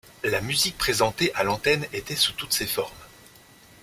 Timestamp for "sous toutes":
2.15-2.53